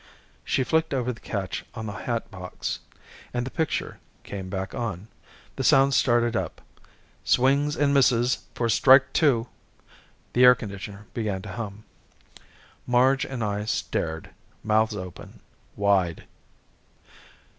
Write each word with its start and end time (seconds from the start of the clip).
She 0.43 0.63
flicked 0.63 0.95
over 0.95 1.13
the 1.13 1.19
catch 1.19 1.63
on 1.75 1.85
the 1.85 1.91
hatbox. 1.91 2.79
And 3.35 3.45
the 3.45 3.51
picture 3.51 3.99
came 4.23 4.49
back 4.49 4.73
on. 4.73 5.09
The 5.57 5.63
sound 5.63 5.93
started 5.93 6.35
up." 6.35 6.59
swings 7.33 7.75
and 7.77 7.93
misses 7.93 8.39
for 8.55 8.67
strike 8.67 9.13
two!" 9.13 9.47
The 10.33 10.43
air 10.43 10.55
conditioner 10.55 11.05
began 11.13 11.43
to 11.43 11.49
hum. 11.49 11.83
Marge 12.87 13.25
and 13.25 13.43
I 13.43 13.65
stared. 13.65 14.31
Mouths 14.63 14.95
open. 14.95 15.39
Wide. 15.75 16.23